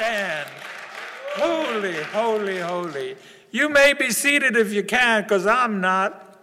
[0.00, 0.48] stand.
[1.34, 3.16] Holy, holy, holy.
[3.50, 6.38] You may be seated if you can, because I'm not.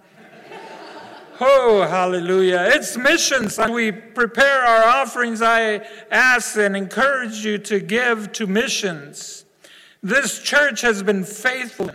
[1.40, 2.70] Oh, hallelujah.
[2.72, 3.58] It's missions.
[3.58, 5.42] We prepare our offerings.
[5.42, 9.46] I ask and encourage you to give to missions.
[10.04, 11.92] This church has been faithful.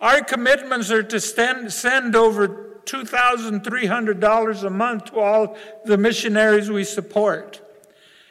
[0.00, 6.84] Our commitments are to stand, send over $2,300 a month to all the missionaries we
[6.84, 7.63] support.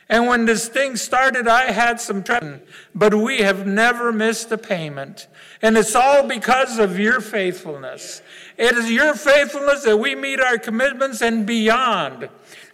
[0.09, 2.59] And when this thing started, I had some trouble,
[2.93, 5.27] but we have never missed a payment.
[5.61, 8.21] And it's all because of your faithfulness.
[8.57, 12.29] It is your faithfulness that we meet our commitments and beyond.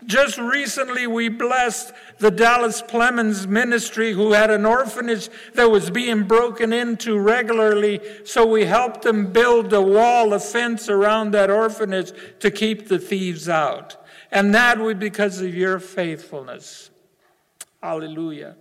[0.06, 6.24] Just recently, we blessed the Dallas Clemens Ministry, who had an orphanage that was being
[6.24, 8.00] broken into regularly.
[8.26, 12.98] So we helped them build a wall, a fence around that orphanage to keep the
[12.98, 13.98] thieves out.
[14.32, 16.89] And that was because of your faithfulness.
[17.82, 18.58] Hallelujah.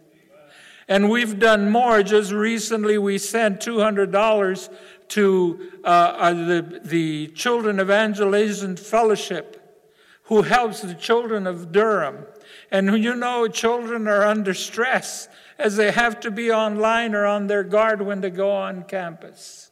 [0.86, 2.02] And we've done more.
[2.02, 4.74] Just recently, we sent $200
[5.08, 9.84] to uh, uh, the, the Children Evangelism Fellowship,
[10.24, 12.26] who helps the children of Durham.
[12.70, 17.48] And you know, children are under stress as they have to be online or on
[17.48, 19.70] their guard when they go on campus.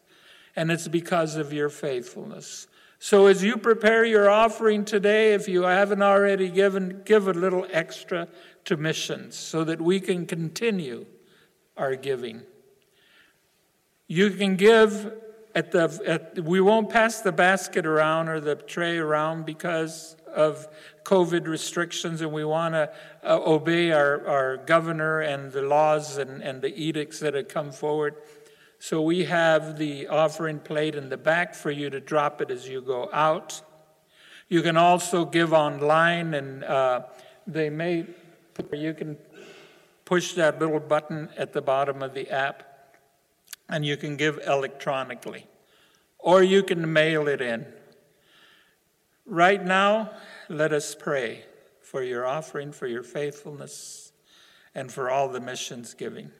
[0.54, 2.66] And it's because of your faithfulness.
[2.98, 7.66] So as you prepare your offering today, if you haven't already given, give a little
[7.70, 8.26] extra
[8.66, 11.06] to missions so that we can continue
[11.76, 12.42] our giving.
[14.06, 15.12] You can give
[15.54, 20.68] at the, at, we won't pass the basket around or the tray around because of
[21.04, 22.92] COVID restrictions, and we want to
[23.24, 27.72] uh, obey our, our governor and the laws and, and the edicts that have come
[27.72, 28.16] forward.
[28.78, 32.68] So we have the offering plate in the back for you to drop it as
[32.68, 33.62] you go out.
[34.48, 37.04] You can also give online, and uh,
[37.46, 38.04] they may,
[38.72, 39.16] you can
[40.04, 42.62] push that little button at the bottom of the app
[43.68, 45.46] and you can give electronically,
[46.18, 47.66] or you can mail it in.
[49.24, 50.10] Right now,
[50.48, 51.44] let us pray
[51.80, 54.12] for your offering, for your faithfulness,
[54.74, 56.30] and for all the missions giving.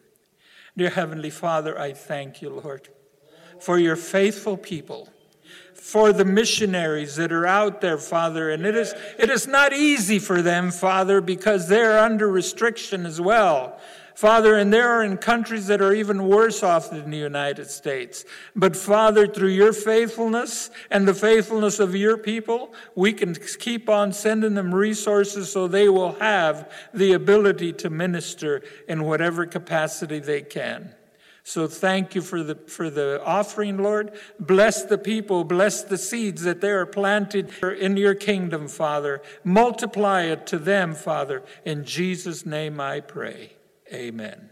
[0.77, 2.89] Dear Heavenly Father, I thank you, Lord,
[3.59, 5.09] for your faithful people,
[5.87, 8.51] for the missionaries that are out there, Father.
[8.51, 13.21] And it is, it is not easy for them, Father, because they're under restriction as
[13.21, 13.79] well.
[14.17, 18.25] Father, and there are in countries that are even worse off than the United States.
[18.57, 24.13] But Father, through your faithfulness and the faithfulness of your people, we can keep on
[24.13, 30.43] sending them resources so they will have the ability to minister in whatever capacity they
[30.43, 30.97] can.
[31.49, 34.19] So thank you for the, for the offering, Lord.
[34.41, 39.23] Bless the people, bless the seeds that they are planted in your kingdom, Father.
[39.45, 41.45] Multiply it to them, Father.
[41.65, 43.53] In Jesus' name I pray.
[43.93, 44.51] Amen.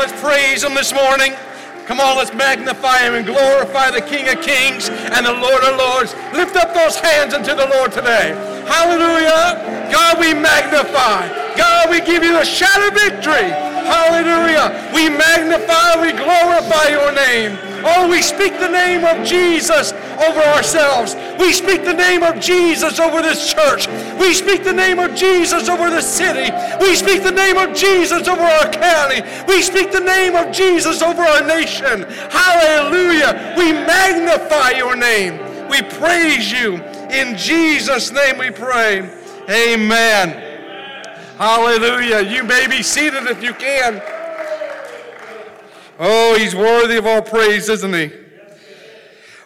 [0.00, 1.34] Let's praise Him this morning.
[1.84, 5.76] Come on, let's magnify Him and glorify the King of Kings and the Lord of
[5.76, 6.14] Lords.
[6.32, 8.32] Lift up those hands unto the Lord today.
[8.64, 9.60] Hallelujah.
[9.92, 11.28] God, we magnify.
[11.54, 13.52] God, we give you the shout of victory.
[13.84, 14.90] Hallelujah.
[14.94, 17.58] We magnify, we glorify your name.
[17.82, 21.16] Oh, we speak the name of Jesus over ourselves.
[21.38, 23.88] We speak the name of Jesus over this church.
[24.18, 26.50] We speak the name of Jesus over the city.
[26.80, 29.20] We speak the name of Jesus over our county.
[29.46, 32.02] We speak the name of Jesus over our nation.
[32.30, 33.54] Hallelujah.
[33.56, 35.68] We magnify your name.
[35.68, 36.76] We praise you.
[37.10, 39.00] In Jesus' name we pray.
[39.48, 40.30] Amen.
[41.36, 42.22] Hallelujah.
[42.22, 44.02] You may be seated if you can.
[45.98, 48.10] Oh, he's worthy of all praise, isn't he?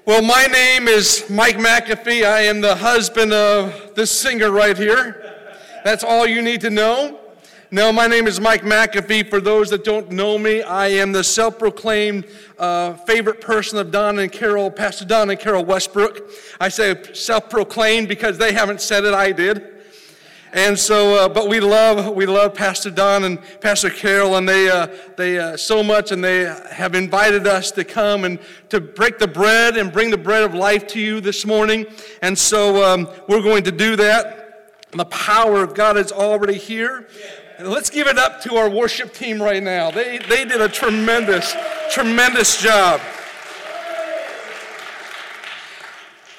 [0.06, 2.24] Well, my name is Mike McAfee.
[2.24, 5.20] I am the husband of this singer right here.
[5.82, 7.20] That's all you need to know.
[7.71, 9.30] No, my name is Mike McAfee.
[9.30, 12.26] For those that don't know me, I am the self proclaimed
[12.59, 16.30] uh, favorite person of Don and Carol, Pastor Don and Carol Westbrook.
[16.61, 19.71] I say self proclaimed because they haven't said it, I did.
[20.52, 24.68] And so, uh, but we love we love Pastor Don and Pastor Carol, and they
[24.68, 29.18] uh, they uh, so much, and they have invited us to come and to break
[29.18, 31.87] the bread and bring the bread of life to you this morning.
[32.23, 34.42] And so, um, we're going to do that.
[34.92, 36.99] The power of God is already here.
[36.99, 39.90] And let's give it up to our worship team right now.
[39.90, 41.54] They they did a tremendous
[41.90, 43.00] tremendous job.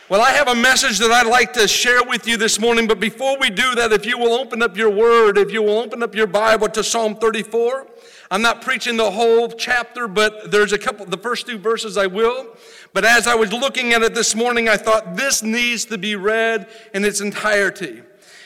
[0.08, 3.00] Well, I have a message that I'd like to share with you this morning, but
[3.00, 6.04] before we do that, if you will open up your word, if you will open
[6.04, 7.88] up your Bible to Psalm 34.
[8.30, 12.06] I'm not preaching the whole chapter, but there's a couple, the first two verses I
[12.06, 12.56] will.
[12.94, 16.16] But as I was looking at it this morning, I thought this needs to be
[16.16, 18.04] read in its entirety.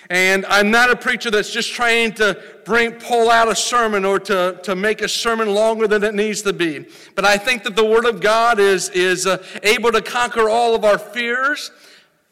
[0.10, 4.20] And I'm not a preacher that's just trying to bring, pull out a sermon or
[4.22, 6.88] to, to make a sermon longer than it needs to be.
[7.14, 10.74] But I think that the Word of God is, is uh, able to conquer all
[10.74, 11.70] of our fears.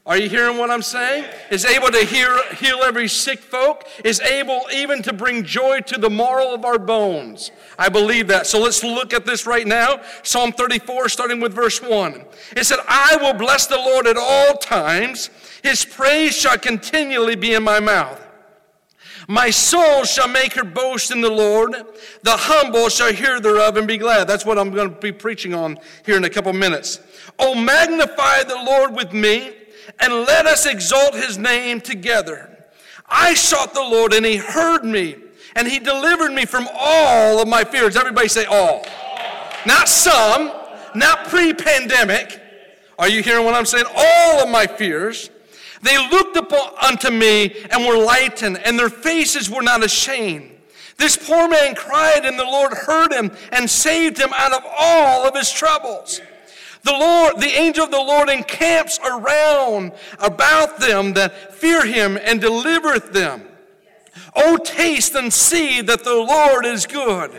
[0.07, 1.25] Are you hearing what I'm saying?
[1.51, 5.99] Is able to hear, heal every sick folk, is able even to bring joy to
[5.99, 7.51] the marrow of our bones.
[7.77, 8.47] I believe that.
[8.47, 9.99] So let's look at this right now.
[10.23, 12.23] Psalm 34, starting with verse 1.
[12.55, 15.29] It said, I will bless the Lord at all times.
[15.63, 18.23] His praise shall continually be in my mouth.
[19.27, 21.73] My soul shall make her boast in the Lord.
[22.23, 24.25] The humble shall hear thereof and be glad.
[24.27, 27.01] That's what I'm going to be preaching on here in a couple minutes.
[27.37, 29.51] Oh, magnify the Lord with me,
[29.99, 32.57] and let us exalt his name together.
[33.05, 35.15] I sought the Lord, and he heard me,
[35.55, 37.97] and he delivered me from all of my fears.
[37.97, 38.85] Everybody say all.
[39.65, 40.53] Not some,
[40.95, 42.41] not pre pandemic.
[42.97, 43.85] Are you hearing what I'm saying?
[43.95, 45.29] All of my fears.
[45.81, 50.51] They looked upon, unto me and were lightened, and their faces were not ashamed.
[50.97, 55.27] This poor man cried, and the Lord heard him and saved him out of all
[55.27, 56.21] of his troubles.
[56.83, 62.41] The Lord, the angel of the Lord encamps around about them that fear him and
[62.41, 63.43] delivereth them.
[64.35, 67.31] Oh, taste and see that the Lord is good.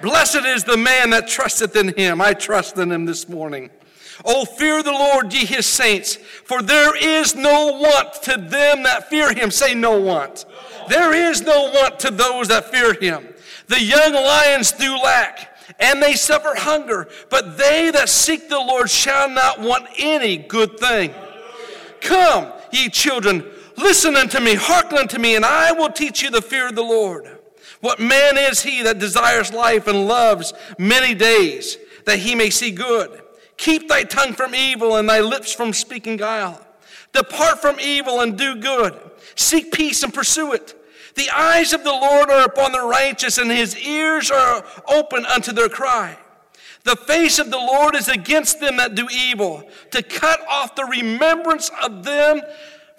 [0.00, 2.20] Blessed is the man that trusteth in him.
[2.20, 3.70] I trust in him this morning.
[4.24, 9.10] Oh, fear the Lord, ye his saints, for there is no want to them that
[9.10, 9.50] fear him.
[9.50, 10.46] Say, no want.
[10.88, 13.28] There is no want to those that fear him.
[13.66, 18.90] The young lions do lack, and they suffer hunger, but they that seek the Lord
[18.90, 21.12] shall not want any good thing.
[22.00, 23.44] Come, ye children,
[23.76, 26.82] listen unto me, hearken unto me, and I will teach you the fear of the
[26.82, 27.38] Lord.
[27.80, 31.76] What man is he that desires life and loves many days,
[32.06, 33.20] that he may see good?
[33.56, 36.60] Keep thy tongue from evil and thy lips from speaking guile.
[37.12, 38.98] Depart from evil and do good.
[39.36, 40.74] Seek peace and pursue it.
[41.14, 45.52] The eyes of the Lord are upon the righteous, and his ears are open unto
[45.52, 46.18] their cry.
[46.82, 50.84] The face of the Lord is against them that do evil, to cut off the
[50.84, 52.42] remembrance of them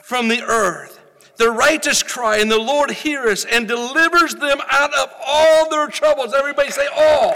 [0.01, 0.99] from the earth.
[1.35, 6.33] The righteous cry, and the Lord hears and delivers them out of all their troubles.
[6.33, 7.35] Everybody say, all.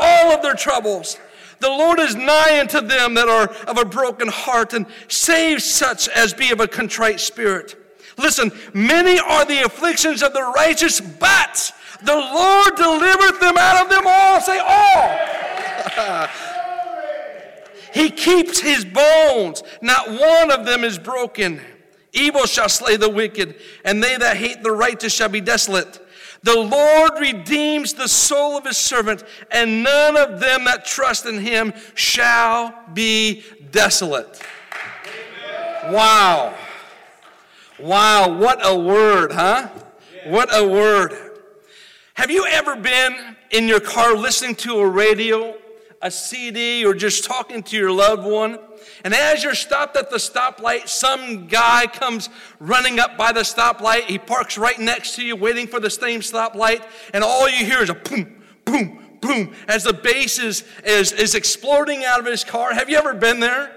[0.00, 1.18] All of their troubles.
[1.62, 6.08] The Lord is nigh unto them that are of a broken heart and save such
[6.08, 7.76] as be of a contrite spirit.
[8.18, 13.90] Listen, many are the afflictions of the righteous, but the Lord delivereth them out of
[13.90, 14.40] them all.
[14.40, 16.28] Say all.
[17.94, 21.60] he keeps his bones, not one of them is broken.
[22.12, 23.54] Evil shall slay the wicked,
[23.84, 26.01] and they that hate the righteous shall be desolate.
[26.42, 31.38] The Lord redeems the soul of his servant, and none of them that trust in
[31.38, 34.42] him shall be desolate.
[35.84, 36.54] Wow.
[37.78, 39.68] Wow, what a word, huh?
[40.26, 41.16] What a word.
[42.14, 45.56] Have you ever been in your car listening to a radio,
[46.00, 48.58] a CD, or just talking to your loved one?
[49.04, 52.28] And as you're stopped at the stoplight, some guy comes
[52.60, 54.02] running up by the stoplight.
[54.04, 57.82] He parks right next to you, waiting for the same stoplight, and all you hear
[57.82, 62.44] is a boom, boom, boom, as the bass is, is, is exploding out of his
[62.44, 62.72] car.
[62.74, 63.76] Have you ever been there?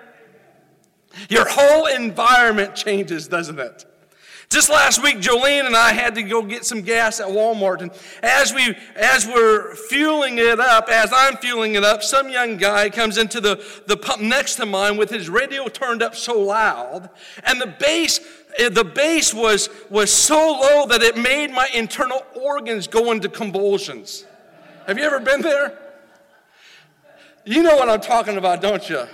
[1.29, 3.85] Your whole environment changes, doesn't it?
[4.55, 7.81] Just last week, Jolene and I had to go get some gas at Walmart.
[7.81, 7.91] And
[8.23, 12.89] as, we, as we're fueling it up, as I'm fueling it up, some young guy
[12.89, 17.09] comes into the, the pump next to mine with his radio turned up so loud.
[17.43, 18.21] And the bass,
[18.57, 23.27] eh, the bass was, was so low that it made my internal organs go into
[23.27, 24.23] convulsions.
[24.87, 25.77] Have you ever been there?
[27.43, 29.05] You know what I'm talking about, don't you?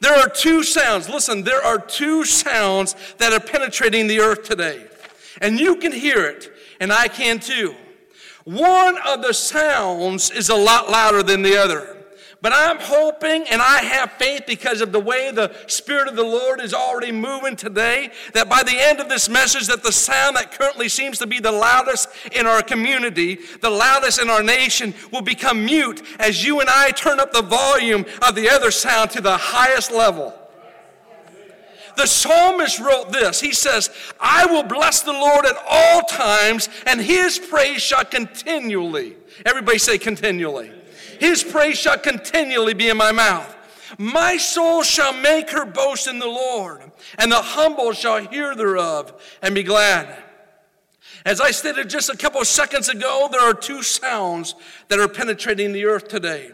[0.00, 1.08] There are two sounds.
[1.08, 4.86] Listen, there are two sounds that are penetrating the earth today.
[5.40, 7.74] And you can hear it, and I can too.
[8.44, 11.98] One of the sounds is a lot louder than the other.
[12.42, 16.24] But I'm hoping and I have faith because of the way the Spirit of the
[16.24, 20.36] Lord is already moving today that by the end of this message that the sound
[20.36, 24.94] that currently seems to be the loudest in our community, the loudest in our nation
[25.12, 29.10] will become mute as you and I turn up the volume of the other sound
[29.10, 30.34] to the highest level.
[31.96, 33.40] The psalmist wrote this.
[33.40, 39.16] He says, I will bless the Lord at all times, and his praise shall continually.
[39.44, 40.70] Everybody say continually.
[41.20, 43.54] His praise shall continually be in my mouth.
[43.98, 46.80] My soul shall make her boast in the Lord,
[47.18, 50.16] and the humble shall hear thereof and be glad.
[51.26, 54.54] As I stated just a couple of seconds ago, there are two sounds
[54.88, 56.52] that are penetrating the earth today.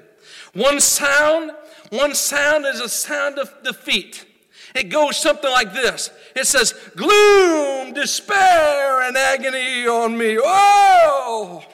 [0.52, 1.52] One sound,
[1.90, 4.26] one sound is a sound of defeat.
[4.74, 6.10] It goes something like this.
[6.34, 10.38] It says, gloom, despair, and agony on me.
[10.42, 11.64] Oh,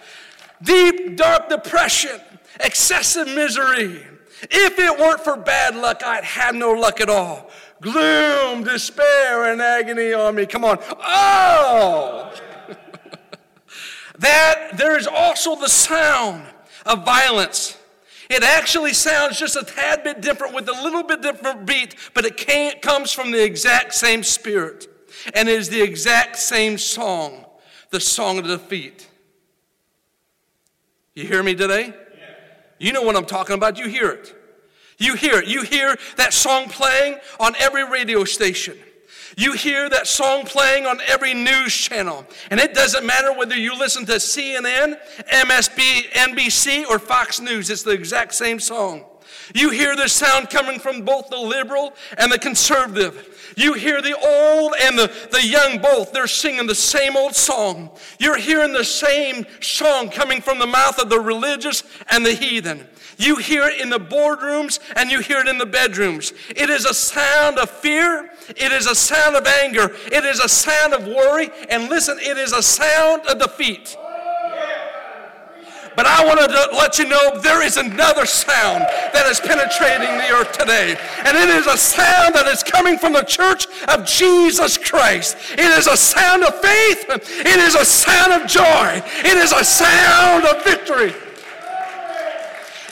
[0.62, 2.20] deep, dark depression
[2.62, 4.06] excessive misery.
[4.50, 7.50] If it weren't for bad luck, I'd have no luck at all.
[7.80, 10.46] Gloom, despair, and agony on me.
[10.46, 10.78] Come on.
[11.00, 12.32] Oh!
[14.18, 16.44] that there is also the sound
[16.86, 17.76] of violence.
[18.30, 22.24] It actually sounds just a tad bit different with a little bit different beat, but
[22.24, 24.86] it can't, comes from the exact same spirit
[25.34, 27.44] and is the exact same song,
[27.90, 29.08] the song of defeat.
[31.14, 31.94] You hear me today?
[32.82, 33.78] You know what I'm talking about.
[33.78, 34.34] You hear it.
[34.98, 35.46] You hear it.
[35.46, 38.76] You hear that song playing on every radio station.
[39.36, 42.26] You hear that song playing on every news channel.
[42.50, 44.98] And it doesn't matter whether you listen to CNN,
[45.30, 49.04] MSB, NBC, or Fox News, it's the exact same song.
[49.54, 53.52] You hear the sound coming from both the liberal and the conservative.
[53.56, 56.12] You hear the old and the, the young both.
[56.12, 57.90] They're singing the same old song.
[58.18, 62.86] You're hearing the same song coming from the mouth of the religious and the heathen.
[63.18, 66.32] You hear it in the boardrooms and you hear it in the bedrooms.
[66.50, 68.30] It is a sound of fear.
[68.48, 69.94] It is a sound of anger.
[70.06, 71.50] It is a sound of worry.
[71.68, 73.96] And listen, it is a sound of defeat.
[75.94, 80.30] But I want to let you know there is another sound that is penetrating the
[80.32, 80.96] earth today.
[81.24, 85.36] And it is a sound that is coming from the church of Jesus Christ.
[85.52, 87.04] It is a sound of faith.
[87.08, 89.02] It is a sound of joy.
[89.24, 91.12] It is a sound of victory.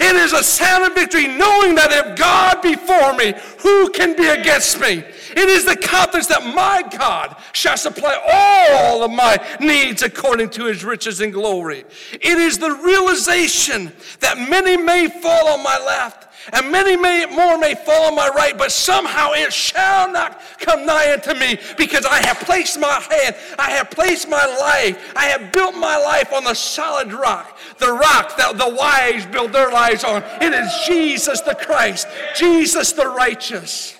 [0.02, 4.16] It is a sound of victory knowing that if God be for me, who can
[4.16, 5.04] be against me?
[5.30, 10.64] It is the confidence that my God shall supply all of my needs according to
[10.66, 11.84] his riches and glory.
[12.12, 17.58] It is the realization that many may fall on my left and many may, more
[17.58, 22.06] may fall on my right, but somehow it shall not come nigh unto me because
[22.06, 26.32] I have placed my hand, I have placed my life, I have built my life
[26.32, 30.22] on the solid rock, the rock that the wise build their lives on.
[30.40, 33.99] It is Jesus the Christ, Jesus the righteous.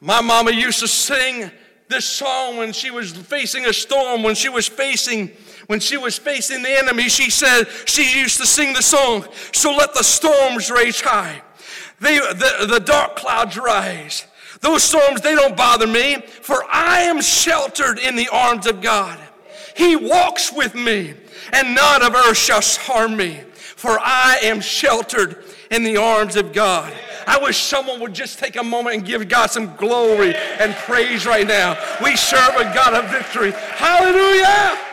[0.00, 1.50] My mama used to sing
[1.88, 5.30] this song when she was facing a storm, when she was facing
[5.68, 9.70] when she was facing the enemy, she said she used to sing the song, So
[9.76, 11.42] let the storms rage high,
[12.00, 14.26] they, the, the dark clouds rise.
[14.60, 19.18] Those storms, they don't bother me, for I am sheltered in the arms of God.
[19.76, 21.14] He walks with me,
[21.52, 26.52] and none of earth shall harm me, for I am sheltered in the arms of
[26.52, 26.92] God.
[27.26, 31.26] I wish someone would just take a moment and give God some glory and praise
[31.26, 31.76] right now.
[32.02, 33.52] We serve a God of victory.
[33.52, 34.87] Hallelujah!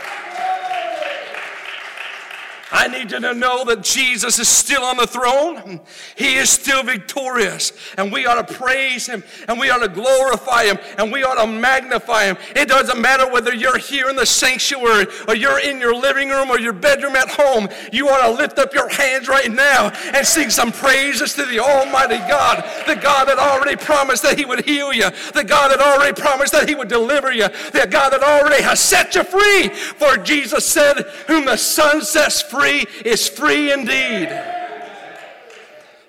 [2.72, 5.82] I need you to know that Jesus is still on the throne.
[6.16, 7.72] He is still victorious.
[7.96, 11.36] And we ought to praise him and we ought to glorify him and we ought
[11.36, 12.38] to magnify him.
[12.56, 16.50] It doesn't matter whether you're here in the sanctuary or you're in your living room
[16.50, 17.68] or your bedroom at home.
[17.92, 21.60] You ought to lift up your hands right now and sing some praises to the
[21.60, 25.82] Almighty God, the God that already promised that he would heal you, the God that
[25.82, 29.70] already promised that he would deliver you, the God that already has set you free.
[29.70, 34.30] For Jesus said, Whom the Son sets free free is free indeed.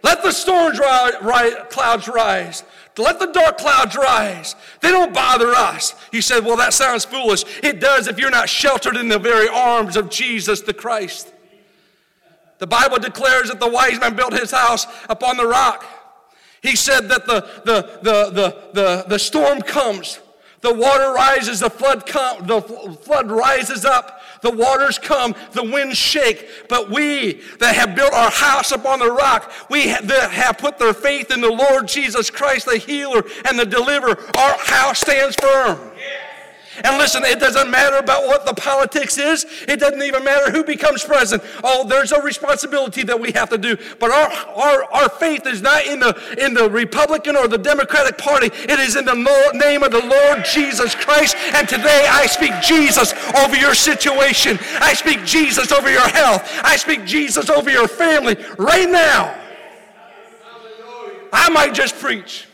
[0.02, 2.62] Let the storm clouds rise.
[2.96, 4.54] Let the dark clouds rise.
[4.80, 5.94] They don't bother us.
[6.12, 7.44] You said, well, that sounds foolish.
[7.62, 11.32] It does if you're not sheltered in the very arms of Jesus the Christ.
[12.58, 15.84] The Bible declares that the wise man built his house upon the rock.
[16.62, 20.20] He said that the, the, the, the, the, the storm comes,
[20.62, 25.98] the water rises, the flood, com- the flood rises up, the waters come, the winds
[25.98, 26.48] shake.
[26.68, 30.94] But we that have built our house upon the rock, we that have put their
[30.94, 35.78] faith in the Lord Jesus Christ, the healer and the deliverer, our house stands firm.
[35.96, 36.35] Yeah.
[36.84, 39.46] And listen, it doesn't matter about what the politics is.
[39.66, 41.48] It doesn't even matter who becomes president.
[41.64, 43.76] Oh, there's a responsibility that we have to do.
[43.98, 48.18] But our, our, our faith is not in the, in the Republican or the Democratic
[48.18, 48.46] Party.
[48.46, 49.14] It is in the
[49.54, 51.36] name of the Lord Jesus Christ.
[51.54, 54.58] And today I speak Jesus over your situation.
[54.80, 56.42] I speak Jesus over your health.
[56.62, 59.34] I speak Jesus over your family right now.
[61.32, 62.45] I might just preach.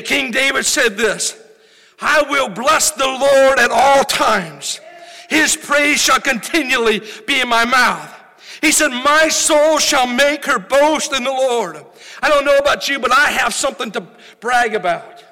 [0.00, 1.40] King David said this
[2.00, 4.80] I will bless the Lord at all times.
[5.28, 8.10] His praise shall continually be in my mouth.
[8.60, 11.84] He said, My soul shall make her boast in the Lord.
[12.22, 14.06] I don't know about you, but I have something to
[14.40, 15.24] brag about.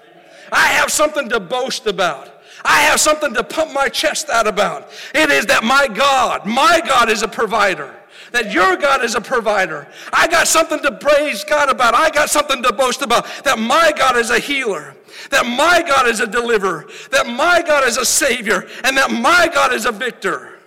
[0.51, 2.31] I have something to boast about.
[2.65, 4.91] I have something to pump my chest out about.
[5.15, 7.95] It is that my God, my God is a provider
[8.33, 9.87] that your God is a provider.
[10.13, 11.95] I got something to praise God about.
[11.95, 13.27] I got something to boast about.
[13.45, 14.97] That my God is a healer.
[15.31, 16.87] That my God is a deliverer.
[17.11, 18.67] That my God is a savior.
[18.85, 20.59] And that my God is a victor.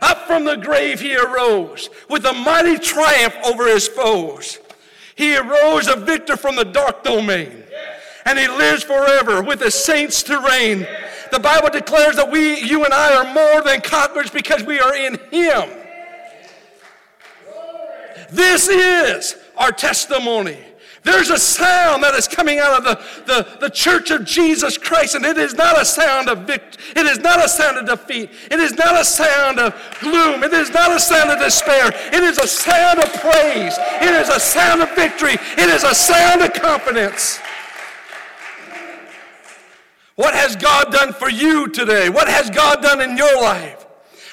[0.00, 4.58] Up from the grave he arose with a mighty triumph over his foes.
[5.16, 7.64] He arose a victor from the dark domain.
[8.24, 10.86] And he lives forever with the saints to reign.
[11.32, 14.94] The Bible declares that we, you and I, are more than conquerors because we are
[14.94, 15.68] in him.
[18.30, 20.58] This is our testimony.
[21.04, 25.14] There's a sound that is coming out of the, the, the church of Jesus Christ,
[25.14, 26.82] and it is not a sound of victory.
[26.96, 28.30] It is not a sound of defeat.
[28.50, 30.42] It is not a sound of gloom.
[30.42, 31.90] It is not a sound of despair.
[32.12, 33.78] It is a sound of praise.
[33.78, 35.34] It is a sound of victory.
[35.56, 37.38] It is a sound of confidence.
[40.16, 42.10] What has God done for you today?
[42.10, 43.86] What has God done in your life?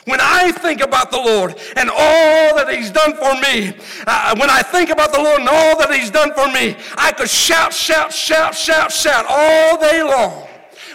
[0.06, 3.74] When I think about the Lord and all that He's done for me,
[4.06, 7.12] uh, when I think about the Lord and all that He's done for me, I
[7.12, 10.48] could shout, shout, shout, shout, shout all day long.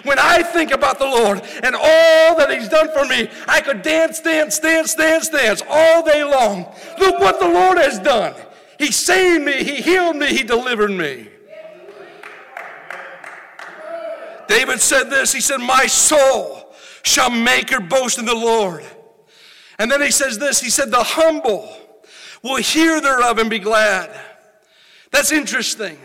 [0.04, 3.82] When I think about the Lord and all that He's done for me, I could
[3.82, 6.72] dance, dance, dance, dance, dance all day long.
[7.00, 8.34] Look what the Lord has done.
[8.78, 11.26] He saved me, He healed me, He delivered me.
[14.46, 18.84] David said this He said, My soul shall make her boast in the Lord.
[19.80, 21.74] And then he says this He said, The humble
[22.42, 24.10] will hear thereof and be glad.
[25.10, 25.98] That's interesting.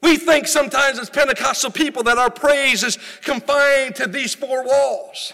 [0.00, 5.32] We think sometimes as Pentecostal people that our praise is confined to these four walls.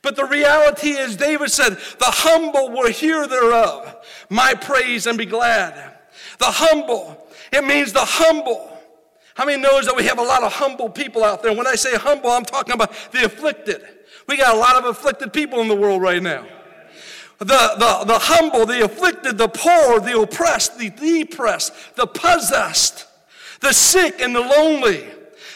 [0.00, 3.94] But the reality is, David said, The humble will hear thereof
[4.30, 5.74] my praise and be glad.
[6.38, 8.70] The humble, it means the humble.
[9.34, 11.54] How many knows that we have a lot of humble people out there?
[11.54, 13.82] When I say humble, I'm talking about the afflicted.
[14.26, 16.46] We got a lot of afflicted people in the world right now
[17.38, 23.06] the, the, the humble, the afflicted, the poor, the oppressed, the depressed, the possessed,
[23.60, 25.06] the sick, and the lonely.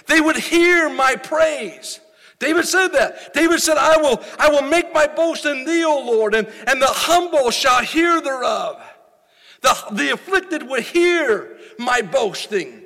[0.06, 2.00] They would hear my praise.
[2.38, 3.32] David said that.
[3.32, 6.80] David said, I will, I will make my boast in thee, O Lord, and, and
[6.80, 8.82] the humble shall hear thereof.
[9.62, 12.82] The, the afflicted would hear my boasting.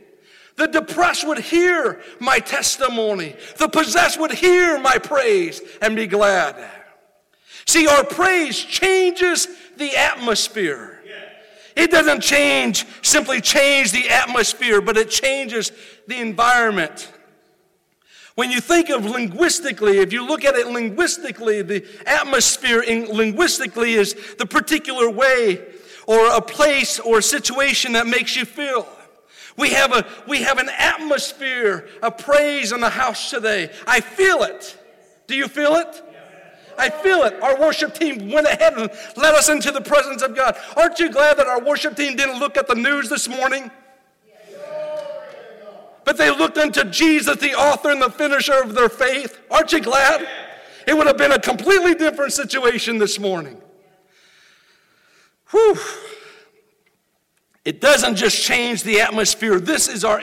[0.57, 3.35] The depressed would hear my testimony.
[3.57, 6.55] The possessed would hear my praise and be glad.
[7.71, 11.01] See, our praise changes the atmosphere.
[11.77, 15.71] It doesn't change, simply change the atmosphere, but it changes
[16.09, 17.13] the environment.
[18.35, 23.95] When you think of linguistically, if you look at it linguistically, the atmosphere in, linguistically
[23.95, 25.65] is the particular way
[26.09, 28.89] or a place or a situation that makes you feel.
[29.57, 33.71] We have, a, we have an atmosphere of praise in the house today.
[33.87, 34.77] I feel it.
[35.29, 36.03] Do you feel it?
[36.81, 37.41] I feel it.
[37.43, 40.57] Our worship team went ahead and led us into the presence of God.
[40.77, 43.71] Aren't you glad that our worship team didn't look at the news this morning?
[46.05, 49.39] But they looked unto Jesus, the author and the finisher of their faith.
[49.51, 50.27] Aren't you glad?
[50.87, 53.61] It would have been a completely different situation this morning.
[55.51, 55.79] Whew.
[57.65, 59.61] It doesn't just change the atmosphere.
[59.61, 60.23] This is our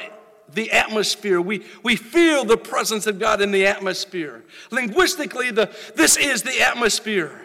[0.53, 1.41] the atmosphere.
[1.41, 4.43] We, we feel the presence of God in the atmosphere.
[4.71, 7.41] Linguistically, the, this is the atmosphere.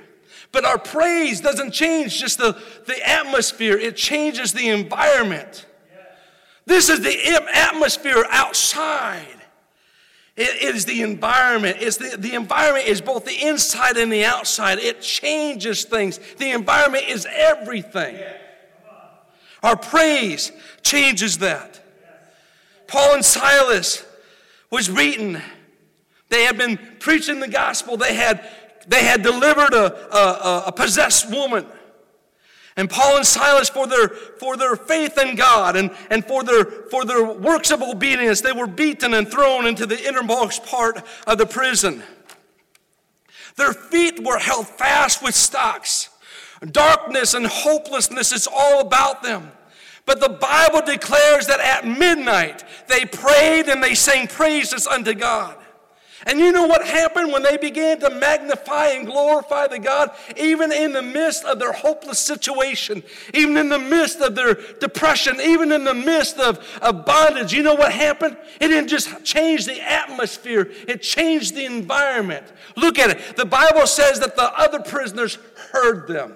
[0.53, 5.67] But our praise doesn't change just the, the atmosphere, it changes the environment.
[6.65, 9.27] This is the atmosphere outside.
[10.37, 11.79] It, it is the environment.
[11.81, 14.79] It's the, the environment is both the inside and the outside.
[14.79, 16.21] It changes things.
[16.39, 18.23] The environment is everything.
[19.63, 21.82] Our praise changes that.
[22.93, 24.05] Paul and Silas
[24.69, 25.41] was beaten.
[26.29, 27.97] They had been preaching the gospel.
[27.97, 28.47] They had,
[28.87, 31.65] they had delivered a, a, a possessed woman.
[32.77, 36.67] And Paul and Silas, for their, for their faith in God and, and for, their,
[36.67, 41.39] for their works of obedience, they were beaten and thrown into the innermost part of
[41.39, 42.03] the prison.
[43.57, 46.11] Their feet were held fast with stocks.
[46.71, 49.51] Darkness and hopelessness is all about them.
[50.05, 55.59] But the Bible declares that at midnight they prayed and they sang praises unto God.
[56.27, 60.71] And you know what happened when they began to magnify and glorify the God, even
[60.71, 63.03] in the midst of their hopeless situation,
[63.35, 67.53] even in the midst of their depression, even in the midst of, of bondage?
[67.53, 68.37] You know what happened?
[68.61, 72.47] It didn't just change the atmosphere, it changed the environment.
[72.77, 73.37] Look at it.
[73.37, 75.39] The Bible says that the other prisoners
[75.73, 76.35] heard them.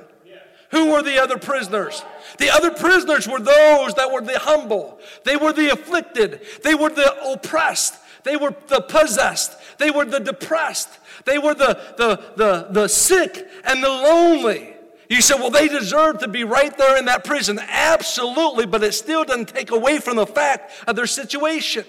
[0.70, 2.02] Who were the other prisoners?
[2.38, 6.90] The other prisoners were those that were the humble, they were the afflicted, they were
[6.90, 10.88] the oppressed, they were the possessed, they were the depressed,
[11.24, 14.72] they were the, the, the, the sick and the lonely.
[15.08, 17.60] You said, well, they deserve to be right there in that prison.
[17.60, 21.84] Absolutely, but it still doesn't take away from the fact of their situation.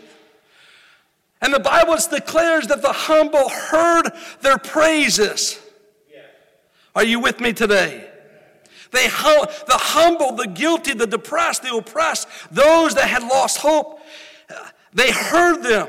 [1.41, 4.11] And the Bible declares that the humble heard
[4.41, 5.59] their praises.
[6.95, 8.07] Are you with me today?
[8.97, 13.99] They, the humble, the guilty, the depressed, the oppressed, those that had lost hope,
[14.91, 15.87] they heard them.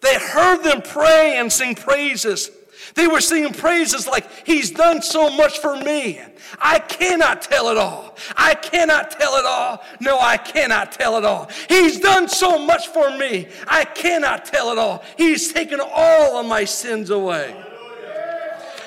[0.00, 2.50] They heard them pray and sing praises.
[2.96, 6.20] They were singing praises like, He's done so much for me.
[6.58, 8.16] I cannot tell it all.
[8.36, 9.80] I cannot tell it all.
[10.00, 11.48] No, I cannot tell it all.
[11.68, 13.46] He's done so much for me.
[13.68, 15.04] I cannot tell it all.
[15.16, 17.54] He's taken all of my sins away.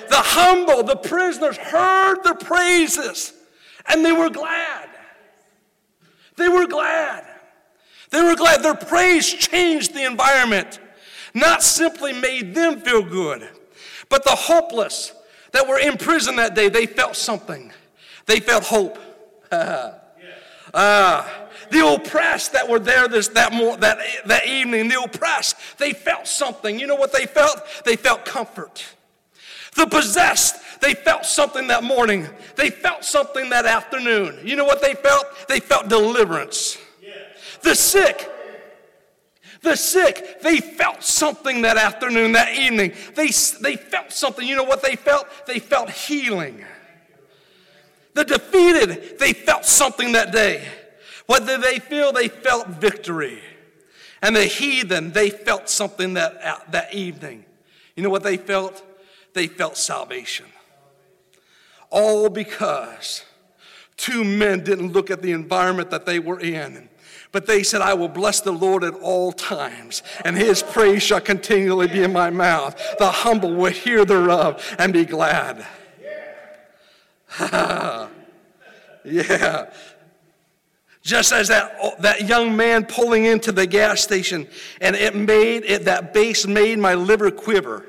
[0.10, 3.32] The humble, the prisoners heard the praises
[3.88, 4.90] and they were glad.
[6.38, 7.26] They were glad.
[8.12, 8.64] They were glad.
[8.64, 10.80] Their praise changed the environment,
[11.34, 13.48] not simply made them feel good,
[14.10, 15.14] but the hopeless
[15.52, 17.72] that were in prison that day, they felt something.
[18.26, 18.98] They felt hope.
[19.52, 19.96] ah,
[21.72, 26.28] the oppressed that were there this, that, more, that, that evening, the oppressed, they felt
[26.28, 26.80] something.
[26.80, 27.62] You know what they felt?
[27.86, 28.86] They felt comfort.
[29.76, 32.28] The possessed, they felt something that morning.
[32.56, 34.40] They felt something that afternoon.
[34.44, 35.26] You know what they felt?
[35.48, 36.78] They felt deliverance.
[37.62, 38.30] The sick,
[39.62, 42.94] the sick, they felt something that afternoon, that evening.
[43.16, 43.28] They,
[43.62, 44.48] they felt something.
[44.48, 45.28] You know what they felt?
[45.48, 46.64] They felt healing.
[48.14, 50.68] The defeated, they felt something that day.
[51.26, 52.12] What did they feel?
[52.14, 53.42] They felt victory.
[54.22, 57.46] And the heathen, they felt something that, uh, that evening.
[57.96, 58.84] You know what they felt?
[59.36, 60.48] they felt salvation.
[61.90, 63.24] All because
[63.98, 66.90] two men didn't look at the environment that they were in.
[67.32, 71.20] But they said, I will bless the Lord at all times, and his praise shall
[71.20, 72.82] continually be in my mouth.
[72.98, 75.66] The humble will hear thereof and be glad.
[79.04, 79.70] yeah.
[81.02, 84.48] Just as that, that young man pulling into the gas station,
[84.80, 87.86] and it made it, that bass made my liver quiver.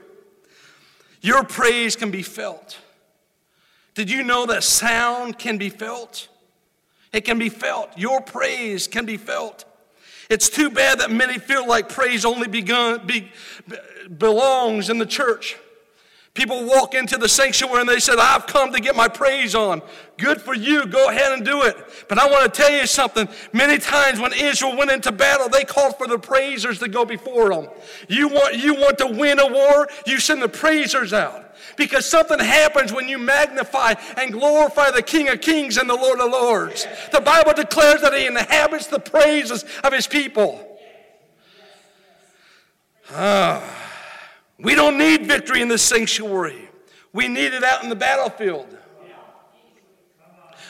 [1.20, 2.78] Your praise can be felt.
[3.96, 6.28] Did you know that sound can be felt?
[7.14, 7.96] It can be felt.
[7.96, 9.64] Your praise can be felt.
[10.28, 13.32] It's too bad that many feel like praise only begun, be,
[14.18, 15.56] belongs in the church.
[16.36, 19.80] People walk into the sanctuary and they said, I've come to get my praise on.
[20.18, 20.86] Good for you.
[20.86, 21.76] Go ahead and do it.
[22.08, 23.26] But I want to tell you something.
[23.54, 27.48] Many times when Israel went into battle, they called for the praisers to go before
[27.48, 27.68] them.
[28.08, 29.88] You want, you want to win a war?
[30.06, 31.56] You send the praisers out.
[31.78, 36.20] Because something happens when you magnify and glorify the King of Kings and the Lord
[36.20, 36.86] of Lords.
[37.12, 40.78] The Bible declares that He inhabits the praises of His people.
[43.10, 43.85] Ah.
[44.58, 46.68] We don't need victory in the sanctuary.
[47.12, 48.76] We need it out in the battlefield.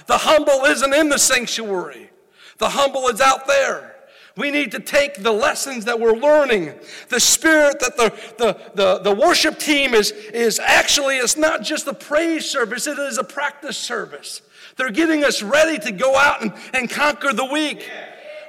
[0.07, 2.11] The humble isn't in the sanctuary,
[2.59, 3.93] the humble is out there.
[4.37, 6.75] We need to take the lessons that we're learning,
[7.09, 11.87] the spirit that the, the, the, the, worship team is, is actually, it's not just
[11.87, 14.43] a praise service, it is a practice service.
[14.77, 17.91] They're getting us ready to go out and, and conquer the weak.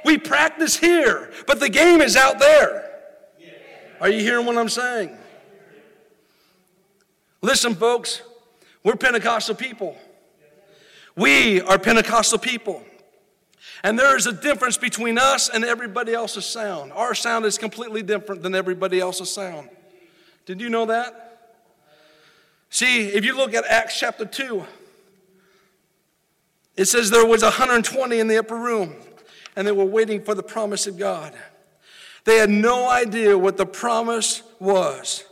[0.04, 2.92] We practice here, but the game is out there.
[4.02, 5.17] Are you hearing what I'm saying?
[7.42, 8.22] Listen, folks,
[8.84, 9.96] we're Pentecostal people.
[11.16, 12.84] We are Pentecostal people.
[13.84, 16.92] And there is a difference between us and everybody else's sound.
[16.94, 19.70] Our sound is completely different than everybody else's sound.
[20.46, 21.24] Did you know that?
[22.70, 24.66] See, if you look at Acts chapter 2,
[26.76, 28.96] it says there was 120 in the upper room,
[29.56, 31.34] and they were waiting for the promise of God.
[32.26, 35.24] They had no idea what the promise was.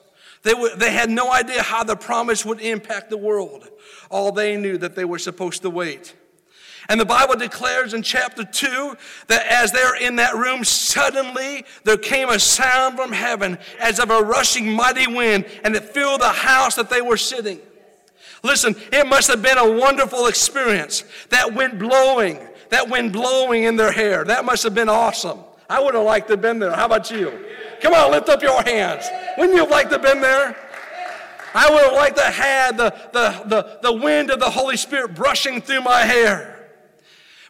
[0.46, 3.68] They, w- they had no idea how the promise would impact the world.
[4.12, 6.14] All they knew that they were supposed to wait.
[6.88, 11.98] And the Bible declares in chapter 2 that as they're in that room, suddenly there
[11.98, 16.30] came a sound from heaven as of a rushing mighty wind, and it filled the
[16.30, 17.60] house that they were sitting.
[18.44, 21.04] Listen, it must have been a wonderful experience.
[21.30, 25.40] That wind blowing, that wind blowing in their hair, that must have been awesome.
[25.70, 26.76] I would have liked to have been there.
[26.76, 27.46] How about you?
[27.82, 29.06] Come on, lift up your hands.
[29.38, 30.56] Wouldn't you have liked to have been there?
[31.54, 34.78] I would have liked to have had the, the, the, the wind of the Holy
[34.78, 36.70] Spirit brushing through my hair.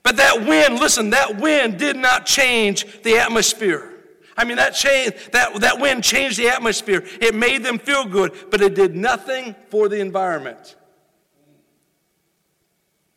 [0.04, 3.92] But that wind, listen, that wind did not change the atmosphere.
[4.38, 7.04] I mean, that, change, that, that wind changed the atmosphere.
[7.20, 10.76] It made them feel good, but it did nothing for the environment.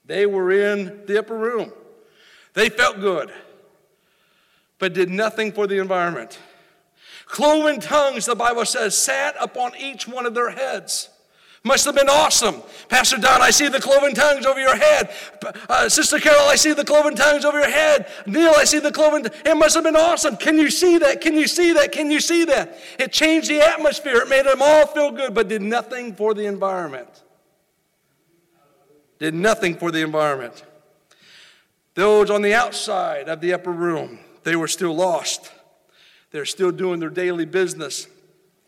[0.07, 1.73] They were in the upper room.
[2.55, 3.31] They felt good,
[4.79, 6.39] but did nothing for the environment.
[7.27, 11.11] Cloven tongues, the Bible says, sat upon each one of their heads.
[11.65, 12.63] Must have been awesome.
[12.89, 15.11] Pastor Don, I see the cloven tongues over your head.
[15.69, 18.07] Uh, Sister Carol, I see the cloven tongues over your head.
[18.27, 19.27] Neil, I see the cloven.
[19.45, 20.37] It must have been awesome.
[20.37, 21.21] Can you see that?
[21.21, 21.91] Can you see that?
[21.91, 22.79] Can you see that?
[22.99, 24.19] It changed the atmosphere.
[24.19, 27.09] It made them all feel good, but did nothing for the environment.
[29.19, 30.65] Did nothing for the environment.
[31.95, 35.53] Those on the outside of the upper room, they were still lost.
[36.31, 38.07] They're still doing their daily business.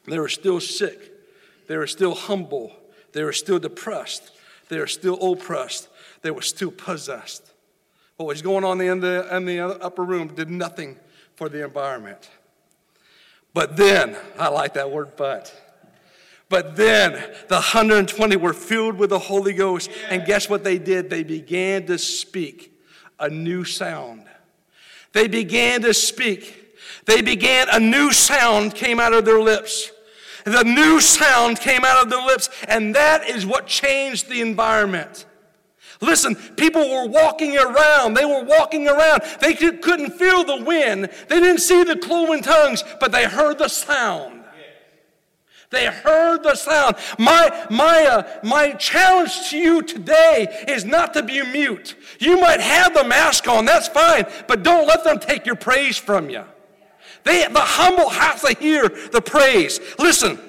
[0.04, 1.10] They were still sick.
[1.68, 2.76] They were still humble.
[3.12, 4.30] They were still depressed.
[4.68, 5.88] They were still oppressed.
[6.20, 7.50] They were still possessed.
[8.18, 10.98] What was going on in the, in the upper room did nothing
[11.34, 12.28] for the environment.
[13.54, 15.50] But then, I like that word, but.
[16.50, 17.12] But then
[17.48, 19.90] the 120 were filled with the Holy Ghost.
[20.10, 21.08] And guess what they did?
[21.08, 22.78] They began to speak
[23.18, 24.26] a new sound.
[25.12, 26.60] They began to speak
[27.10, 29.90] they began, a new sound came out of their lips.
[30.44, 35.26] The new sound came out of their lips, and that is what changed the environment.
[36.00, 38.14] Listen, people were walking around.
[38.14, 39.22] They were walking around.
[39.40, 41.10] They couldn't feel the wind.
[41.28, 44.39] They didn't see the cloven tongues, but they heard the sound.
[45.70, 46.96] They heard the sound.
[47.18, 51.94] My, my, uh, my challenge to you today is not to be mute.
[52.18, 55.96] You might have the mask on, that's fine, but don't let them take your praise
[55.96, 56.44] from you.
[57.22, 59.78] They, the humble have to hear the praise.
[59.98, 60.40] Listen,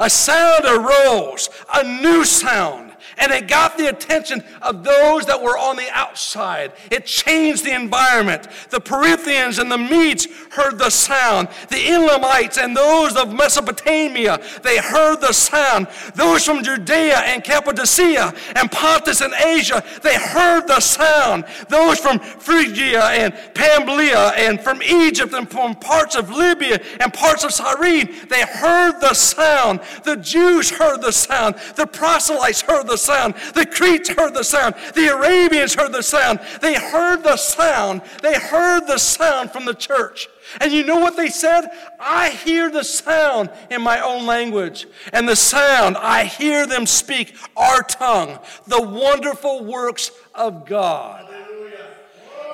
[0.00, 2.89] a sound arose, a new sound
[3.20, 6.72] and it got the attention of those that were on the outside.
[6.90, 8.48] It changed the environment.
[8.70, 11.48] The Parthians and the Medes heard the sound.
[11.68, 15.88] The Elamites and those of Mesopotamia, they heard the sound.
[16.14, 21.44] Those from Judea and Cappadocia and Pontus and Asia, they heard the sound.
[21.68, 27.44] Those from Phrygia and Pamphylia and from Egypt and from parts of Libya and parts
[27.44, 29.80] of Cyrene, they heard the sound.
[30.04, 31.56] The Jews heard the sound.
[31.76, 33.09] The proselytes heard the sound.
[33.54, 34.74] The Cretes heard the sound.
[34.94, 36.40] The Arabians heard the sound.
[36.60, 38.02] They heard the sound.
[38.22, 40.28] They heard the sound from the church.
[40.60, 41.70] And you know what they said?
[41.98, 44.86] I hear the sound in my own language.
[45.12, 51.26] And the sound, I hear them speak our tongue, the wonderful works of God.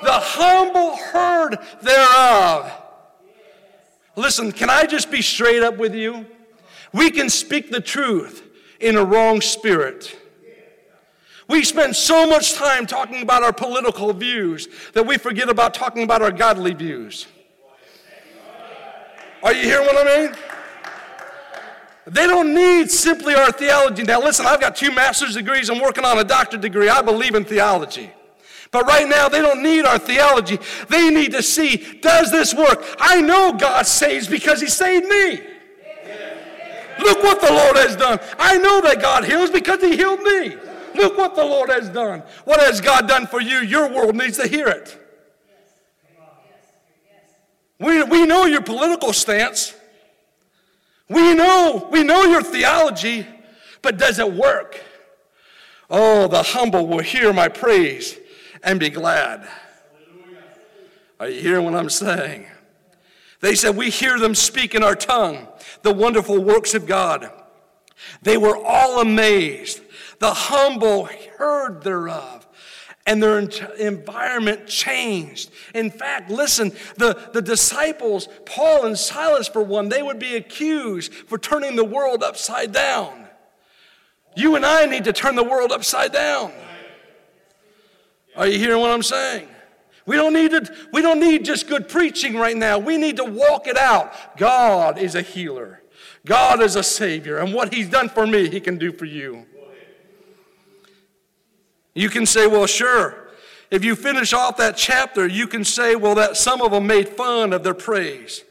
[0.03, 2.71] The humble heard thereof.
[4.15, 6.25] Listen, can I just be straight up with you?
[6.93, 8.43] We can speak the truth
[8.79, 10.15] in a wrong spirit.
[11.47, 16.03] We spend so much time talking about our political views that we forget about talking
[16.03, 17.27] about our godly views.
[19.43, 20.35] Are you hearing what I mean?
[22.07, 24.03] They don't need simply our theology.
[24.03, 25.69] Now, listen, I've got two master's degrees.
[25.69, 26.89] I'm working on a doctorate degree.
[26.89, 28.11] I believe in theology.
[28.71, 30.59] But right now, they don't need our theology.
[30.89, 32.83] They need to see does this work?
[32.99, 35.41] I know God saves because He saved me.
[36.99, 38.19] Look what the Lord has done.
[38.39, 40.55] I know that God heals because He healed me.
[40.97, 42.23] Look what the Lord has done.
[42.45, 43.59] What has God done for you?
[43.59, 44.97] Your world needs to hear it.
[47.79, 49.75] We, we know your political stance.
[51.09, 53.25] We know, we know your theology,
[53.81, 54.83] but does it work?
[55.89, 58.17] Oh, the humble will hear my praise
[58.63, 59.47] and be glad.
[61.19, 62.45] Are you hearing what I'm saying?
[63.39, 65.47] They said, We hear them speak in our tongue
[65.83, 67.31] the wonderful works of God.
[68.21, 69.81] They were all amazed.
[70.19, 72.47] The humble heard thereof,
[73.05, 75.51] and their environment changed.
[75.73, 81.13] In fact, listen, the, the disciples, Paul and Silas, for one, they would be accused
[81.13, 83.27] for turning the world upside down.
[84.35, 86.51] You and I need to turn the world upside down.
[88.35, 89.47] Are you hearing what I'm saying?
[90.05, 92.77] We don't need to, we don't need just good preaching right now.
[92.77, 94.37] We need to walk it out.
[94.37, 95.81] God is a healer.
[96.25, 97.39] God is a savior.
[97.39, 99.45] And what he's done for me, he can do for you.
[101.97, 103.15] You can say, well, sure.
[103.71, 107.09] If you finish off that chapter, you can say, well, that some of them made
[107.09, 108.43] fun of their praise.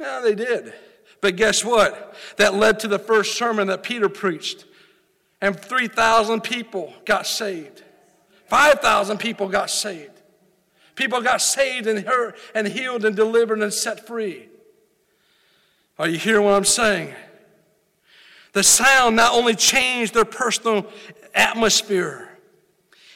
[0.00, 0.72] Yeah, they did.
[1.20, 2.16] But guess what?
[2.38, 4.64] That led to the first sermon that Peter preached.
[5.42, 7.82] And 3,000 people got saved.
[8.46, 10.22] 5,000 people got saved.
[10.94, 14.48] People got saved and hurt and healed and delivered and set free.
[15.98, 17.14] Are you hearing what I'm saying?
[18.54, 20.86] The sound not only changed their personal
[21.34, 22.23] atmosphere,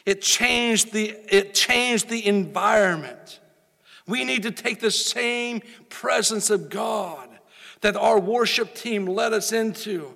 [0.06, 3.40] it changed the, it changed the environment.
[4.06, 7.28] We need to take the same presence of God
[7.80, 10.14] that our worship team led us into,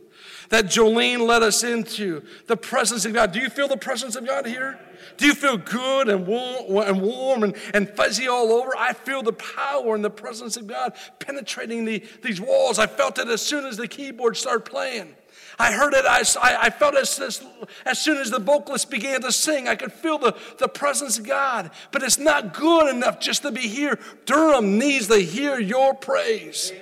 [0.49, 3.33] that Jolene led us into, the presence of God.
[3.33, 4.79] Do you feel the presence of God here?
[5.17, 8.77] Do you feel good and warm and, fuzzy all over?
[8.77, 12.79] I feel the power and the presence of God penetrating the, these walls.
[12.79, 15.15] I felt it as soon as the keyboard started playing.
[15.59, 17.43] I heard it, I, I felt it as,
[17.85, 19.69] as soon as the vocalist began to sing.
[19.69, 21.71] I could feel the, the presence of God.
[21.91, 23.99] But it's not good enough just to be here.
[24.25, 26.73] Durham needs to hear your praise.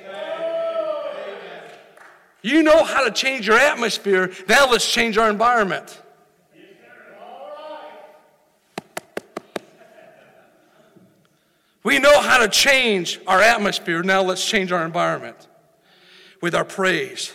[2.43, 4.33] You know how to change your atmosphere.
[4.49, 6.01] Now let's change our environment.
[11.83, 14.03] We know how to change our atmosphere.
[14.03, 15.49] Now let's change our environment
[16.43, 17.33] with our praise.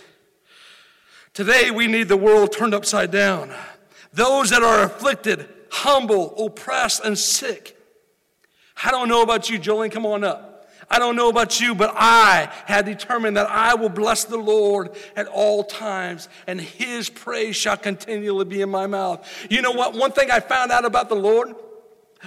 [1.35, 3.53] Today we need the world turned upside down.
[4.13, 7.77] Those that are afflicted, humble, oppressed, and sick.
[8.81, 10.69] I don't know about you, Jolene, come on up.
[10.89, 14.95] I don't know about you, but I had determined that I will bless the Lord
[15.17, 19.27] at all times, and his praise shall continually be in my mouth.
[19.49, 19.93] You know what?
[19.93, 21.53] One thing I found out about the Lord,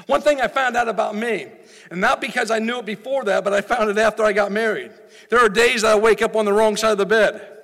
[0.05, 1.47] one thing I found out about me,
[1.91, 4.53] and not because I knew it before that, but I found it after I got
[4.53, 4.91] married.
[5.31, 7.55] There are days that I wake up on the wrong side of the bed.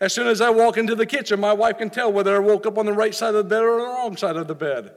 [0.00, 2.66] As soon as I walk into the kitchen, my wife can tell whether I woke
[2.66, 4.92] up on the right side of the bed or the wrong side of the bed.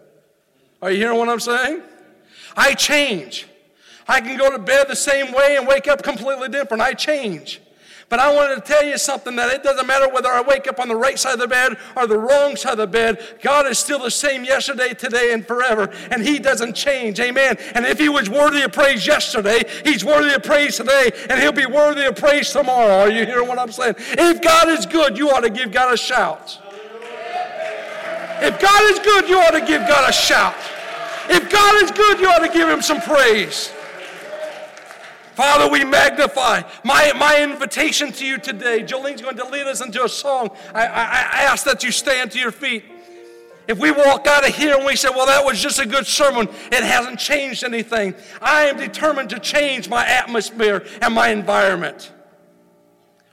[0.81, 1.81] Are you hearing what I'm saying?
[2.55, 3.47] I change.
[4.07, 6.81] I can go to bed the same way and wake up completely different.
[6.81, 7.61] I change.
[8.09, 10.79] But I wanted to tell you something that it doesn't matter whether I wake up
[10.79, 13.19] on the right side of the bed or the wrong side of the bed.
[13.41, 15.89] God is still the same yesterday, today, and forever.
[16.11, 17.19] And He doesn't change.
[17.19, 17.57] Amen.
[17.73, 21.51] And if He was worthy of praise yesterday, He's worthy of praise today, and He'll
[21.51, 22.99] be worthy of praise tomorrow.
[22.99, 23.95] Are you hearing what I'm saying?
[23.97, 26.59] If God is good, you ought to give God a shout.
[28.41, 30.55] If God is good, you ought to give God a shout.
[31.29, 33.71] If God is good, you ought to give Him some praise.
[35.35, 36.61] Father, we magnify.
[36.83, 40.51] My, my invitation to you today, Jolene's going to lead us into a song.
[40.73, 42.83] I, I, I ask that you stand to your feet.
[43.67, 46.05] If we walk out of here and we say, well, that was just a good
[46.05, 48.13] sermon, it hasn't changed anything.
[48.41, 52.11] I am determined to change my atmosphere and my environment.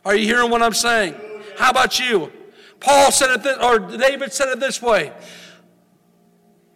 [0.05, 1.15] Are you hearing what I'm saying?
[1.59, 2.33] How about you?
[2.79, 5.13] Paul said it, or David said it this way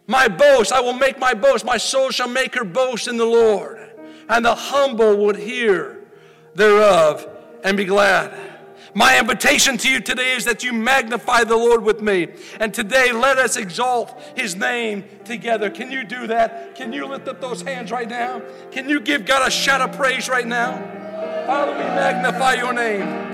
[0.06, 1.64] My boast, I will make my boast.
[1.64, 3.93] My soul shall make her boast in the Lord
[4.28, 6.04] and the humble would hear
[6.54, 7.26] thereof
[7.62, 8.52] and be glad.
[8.96, 12.28] My invitation to you today is that you magnify the Lord with me.
[12.60, 15.68] And today, let us exalt his name together.
[15.68, 16.76] Can you do that?
[16.76, 18.40] Can you lift up those hands right now?
[18.70, 20.78] Can you give God a shout of praise right now?
[21.44, 23.33] Father, we magnify your name.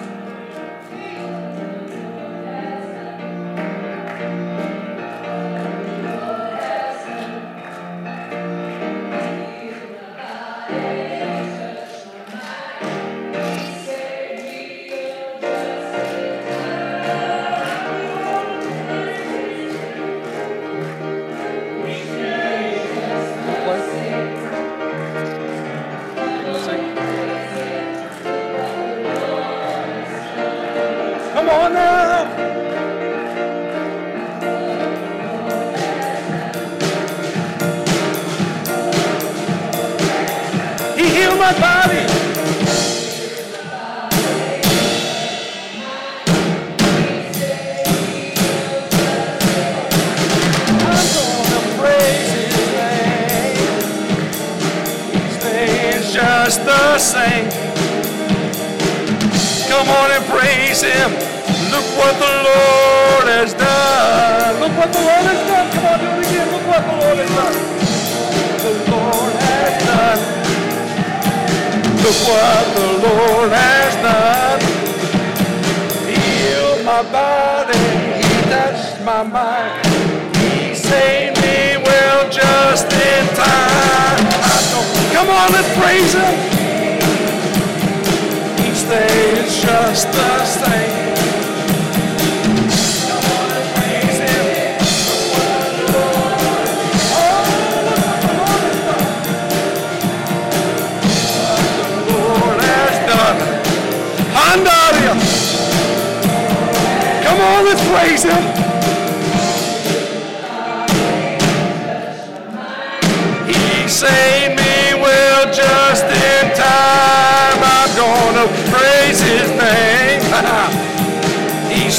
[119.11, 120.21] Praise His name.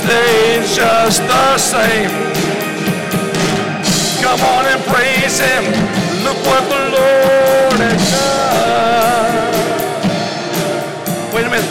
[0.07, 2.09] Day is just the same.
[4.23, 5.65] Come on and praise Him.
[6.23, 9.35] Look what the Lord has done.
[11.35, 11.69] Wait a minute.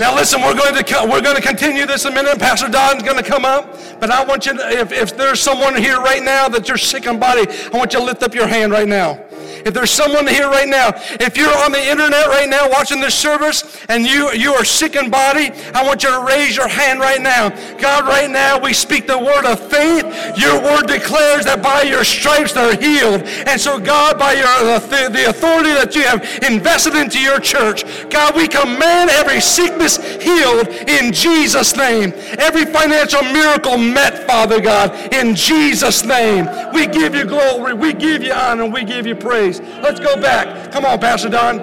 [0.00, 2.38] Now listen, we're going to we're going to continue this a minute.
[2.38, 5.76] Pastor Don's going to come up, but I want you to, if, if there's someone
[5.76, 8.48] here right now that you're sick in body, I want you to lift up your
[8.48, 9.24] hand right now.
[9.64, 10.90] If there's someone here right now,
[11.20, 14.96] if you're on the internet right now watching this service and you, you are sick
[14.96, 17.50] in body, I want you to raise your hand right now.
[17.78, 20.04] God, right now we speak the word of faith.
[20.38, 23.22] Your word declares that by your stripes they're healed.
[23.46, 24.48] And so, God, by your
[24.78, 29.96] the, the authority that you have invested into your church, God, we command every sickness
[30.20, 32.12] healed in Jesus' name.
[32.38, 36.46] Every financial miracle met, Father God, in Jesus' name.
[36.72, 39.47] We give you glory, we give you honor, we give you praise.
[39.56, 40.70] Let's go back.
[40.72, 41.56] Come on, Pastor Don.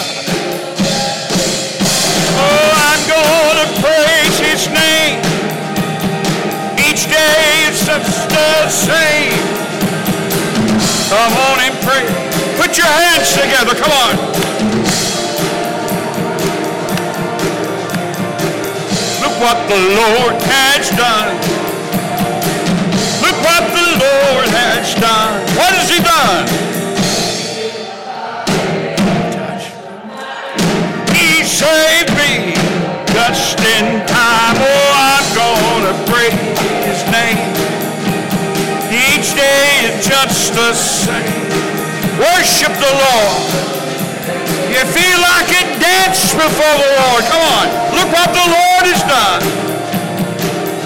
[2.38, 5.20] Oh, I'm gonna praise his name.
[6.78, 9.40] Each day just the same.
[11.08, 12.04] Come on and pray.
[12.60, 13.74] Put your hands together.
[13.74, 14.55] Come on.
[19.46, 21.30] What the Lord has done.
[23.22, 25.38] Look what the Lord has done.
[25.54, 26.50] What has he done?
[31.14, 32.58] He saved me
[33.14, 34.58] just in time.
[34.58, 37.38] Oh, I'm gonna praise his name.
[38.90, 41.22] Each day is just the same.
[42.18, 43.46] Worship the Lord.
[44.74, 47.22] You feel like it, dance before the Lord.
[47.30, 47.66] Come on.
[47.94, 49.42] Look what the Lord has done.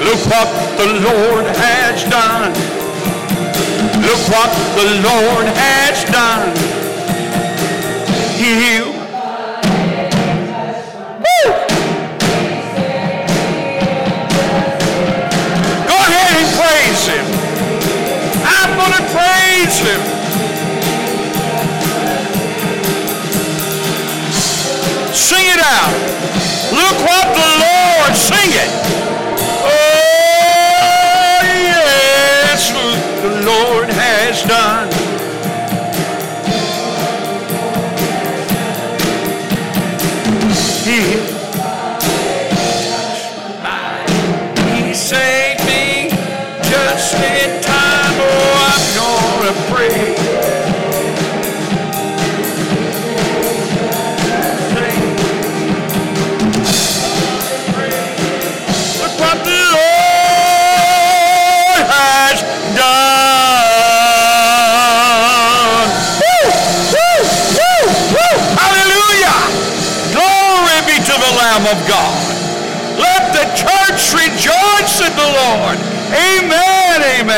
[0.00, 0.48] Look what
[0.80, 2.52] the Lord has done.
[4.00, 6.48] Look what the Lord has done.
[8.40, 8.96] He healed
[15.90, 17.26] Go ahead and praise him.
[18.56, 20.00] I'm going to praise him.
[25.12, 26.20] Sing it out.
[26.72, 27.69] Look what the Lord,
[28.14, 28.70] sing it.
[29.62, 32.70] Oh, yes,
[33.22, 34.79] the Lord has done.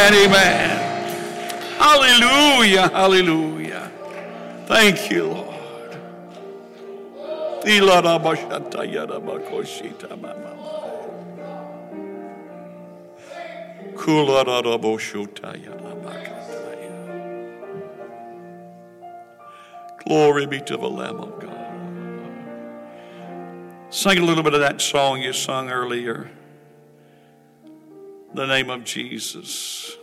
[0.03, 1.79] Amen, amen.
[1.79, 3.93] Hallelujah, hallelujah.
[4.67, 5.97] Thank you, Lord.
[20.05, 21.53] Glory be to the Lamb of God.
[23.91, 26.29] Sing a little bit of that song you sung earlier.
[28.35, 29.97] The name of Jesus.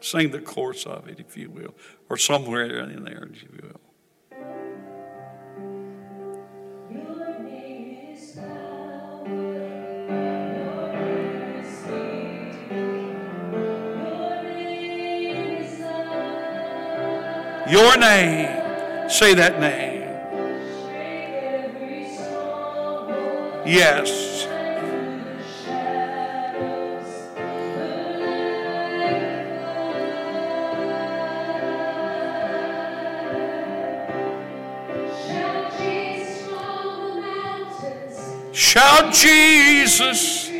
[0.00, 1.74] Sing the chorus of it, if you will,
[2.08, 3.80] or somewhere in there, if you will.
[17.70, 19.08] Your name.
[19.10, 20.00] Say that name.
[23.66, 24.29] Yes.
[38.62, 40.50] Shout Jesus.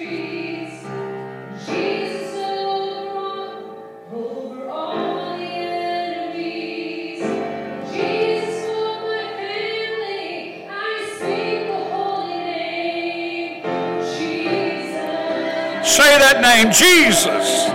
[15.85, 17.67] Say that name, Jesus.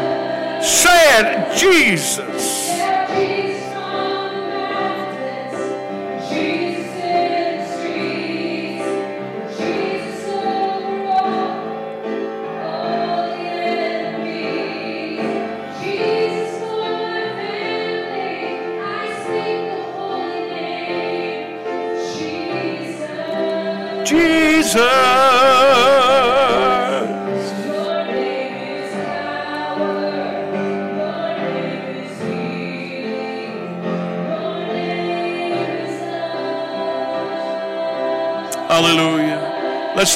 [0.68, 2.55] Say it, Jesus.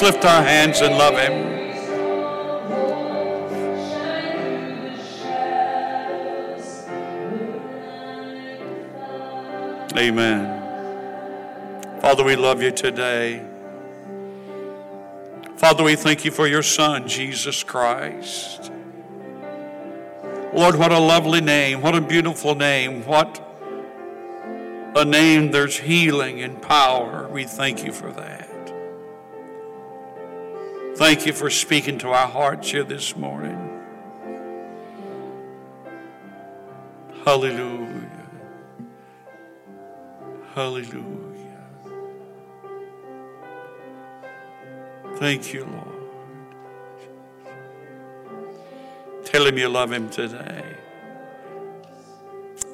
[0.00, 1.32] Let's lift our hands and love Him.
[9.98, 12.00] Amen.
[12.00, 13.44] Father, we love you today.
[15.56, 18.72] Father, we thank you for your Son, Jesus Christ.
[20.54, 21.82] Lord, what a lovely name.
[21.82, 23.04] What a beautiful name.
[23.04, 23.38] What
[24.96, 27.28] a name there's healing and power.
[27.28, 28.49] We thank you for that.
[31.00, 33.56] Thank you for speaking to our hearts here this morning.
[37.24, 38.26] Hallelujah.
[40.54, 41.64] Hallelujah.
[45.16, 45.88] Thank you, Lord.
[49.24, 50.76] Tell him you love him today.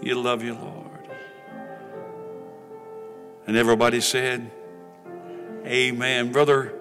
[0.03, 1.09] You love you, Lord.
[3.47, 4.51] And everybody said,
[5.65, 6.33] Amen.
[6.33, 6.76] Brother,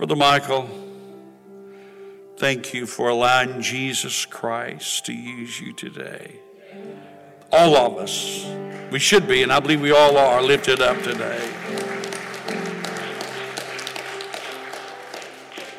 [0.00, 0.66] Brother Michael,
[2.38, 6.36] thank you for allowing Jesus Christ to use you today.
[7.52, 8.46] All of us,
[8.90, 11.52] we should be, and I believe we all are, lifted up today.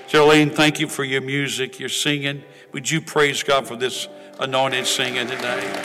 [0.07, 2.43] Jolene, thank you for your music, your singing.
[2.73, 4.07] Would you praise God for this
[4.39, 5.83] anointed singing today?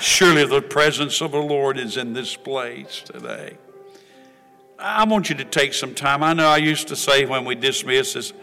[0.00, 3.58] Surely the presence of the Lord is in this place today.
[4.84, 6.22] I want you to take some time.
[6.22, 8.34] I know I used to say when we dismiss is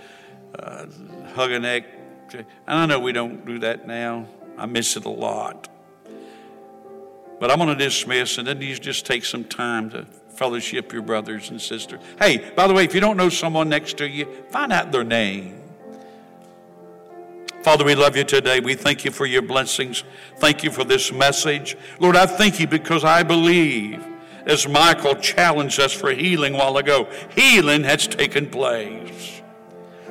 [0.58, 0.88] uh,
[1.36, 1.86] hug a neck,
[2.34, 4.26] and I know we don't do that now.
[4.58, 5.70] I miss it a lot.
[7.40, 11.04] But I'm going to dismiss, and then you just take some time to fellowship your
[11.04, 12.00] brothers and sisters.
[12.18, 15.04] Hey, by the way, if you don't know someone next to you, find out their
[15.04, 15.62] name.
[17.62, 18.60] Father, we love you today.
[18.60, 20.04] We thank you for your blessings.
[20.38, 21.78] Thank you for this message.
[22.00, 24.04] Lord, I thank you because I believe
[24.46, 29.42] as Michael challenged us for healing while ago, healing has taken place.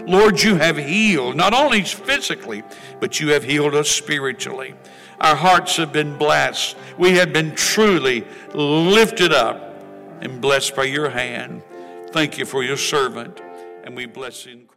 [0.07, 2.63] Lord, you have healed, not only physically,
[3.01, 4.75] but you have healed us spiritually.
[5.21, 6.77] Our hearts have been blessed.
[6.97, 8.25] We have been truly
[8.55, 9.75] lifted up
[10.21, 11.63] and blessed by your hand.
[12.11, 13.41] Thank you for your servant,
[13.85, 14.70] and we bless Christ.